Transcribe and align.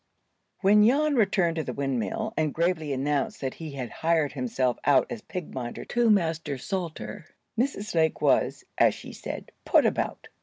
WHEN 0.61 0.83
Jan 0.83 1.13
returned 1.15 1.57
to 1.57 1.63
the 1.63 1.73
windmill, 1.75 2.33
and 2.35 2.55
gravely 2.55 2.91
announced 2.91 3.39
that 3.41 3.53
he 3.53 3.73
had 3.73 3.91
hired 3.91 4.31
himself 4.33 4.79
out 4.83 5.05
as 5.11 5.21
pig 5.21 5.53
minder 5.53 5.85
to 5.85 6.09
Master 6.09 6.57
Salter, 6.57 7.27
Mrs. 7.55 7.93
Lake 7.93 8.19
was, 8.19 8.63
as 8.79 8.95
she 8.95 9.13
said, 9.13 9.51
"put 9.63 9.85
about." 9.85 10.29